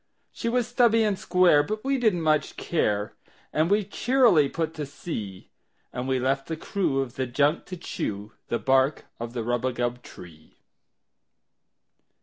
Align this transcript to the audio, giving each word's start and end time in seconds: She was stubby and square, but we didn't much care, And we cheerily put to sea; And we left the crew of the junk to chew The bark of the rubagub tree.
She 0.31 0.49
was 0.49 0.67
stubby 0.67 1.03
and 1.03 1.15
square, 1.19 1.61
but 1.61 1.85
we 1.85 1.99
didn't 1.99 2.23
much 2.23 2.57
care, 2.57 3.13
And 3.53 3.69
we 3.69 3.83
cheerily 3.83 4.49
put 4.49 4.73
to 4.73 4.85
sea; 4.87 5.51
And 5.93 6.07
we 6.07 6.17
left 6.17 6.47
the 6.47 6.57
crew 6.57 7.01
of 7.01 7.17
the 7.17 7.27
junk 7.27 7.65
to 7.65 7.77
chew 7.77 8.33
The 8.47 8.57
bark 8.57 9.05
of 9.19 9.33
the 9.33 9.43
rubagub 9.43 10.01
tree. 10.01 10.57